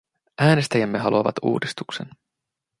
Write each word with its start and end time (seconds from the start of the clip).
Äänestäjämme 0.39 0.99
haluavat 0.99 1.35
uudistuksen. 1.41 2.09